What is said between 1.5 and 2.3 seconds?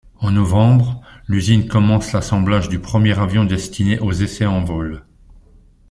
commence